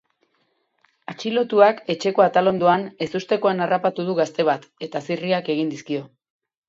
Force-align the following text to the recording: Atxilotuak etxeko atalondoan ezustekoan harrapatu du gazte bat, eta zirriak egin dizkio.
Atxilotuak 1.13 1.83
etxeko 1.93 2.25
atalondoan 2.25 2.85
ezustekoan 3.07 3.61
harrapatu 3.67 4.07
du 4.09 4.17
gazte 4.21 4.47
bat, 4.49 4.67
eta 4.89 5.03
zirriak 5.11 5.53
egin 5.57 5.71
dizkio. 5.77 6.03